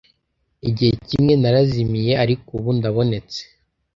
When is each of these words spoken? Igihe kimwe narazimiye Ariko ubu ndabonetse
Igihe 0.69 0.93
kimwe 1.07 1.33
narazimiye 1.41 2.13
Ariko 2.23 2.49
ubu 2.57 2.69
ndabonetse 2.77 3.39